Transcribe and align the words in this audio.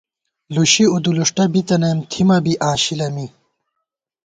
لُشی 0.53 0.85
اُودُولُݭٹہ 0.91 1.45
بی 1.51 1.61
تنیم، 1.67 1.99
تھِمہ 2.11 2.37
بی 2.43 2.53
اِشِلہ 2.71 3.07
می 3.15 3.25